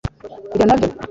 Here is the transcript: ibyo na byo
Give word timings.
ibyo 0.53 0.65
na 0.67 0.75
byo 0.79 0.89